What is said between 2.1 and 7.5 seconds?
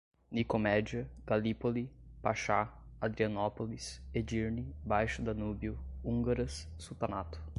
Paxá, Adrianópolis, Edirne, Baixo Danúbio, húngaras, sultanato